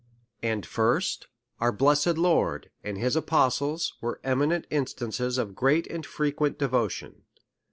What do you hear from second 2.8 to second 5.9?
and his apostles, were eminent instances of great